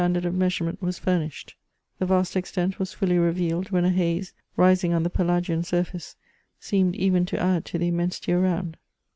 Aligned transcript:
245 0.01 0.23
staDdard 0.25 0.33
of 0.33 0.35
measurement 0.39 0.81
was 0.81 0.97
furnished; 0.97 1.55
the 1.99 2.07
vast 2.07 2.35
extent 2.35 2.79
was 2.79 2.91
fully 2.91 3.19
revealed 3.19 3.69
when 3.69 3.85
a 3.85 3.91
haze, 3.91 4.33
rising 4.57 4.95
on 4.95 5.03
the 5.03 5.11
pelagian 5.11 5.61
surface, 5.63 6.15
seemed 6.59 6.95
even 6.95 7.23
to 7.23 7.39
add 7.39 7.65
to 7.65 7.77
the 7.77 7.89
immensity 7.89 8.33
around. 8.33 8.77